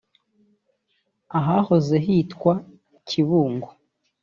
[1.37, 2.53] ahahoze hitwa
[3.07, 3.69] Kibungo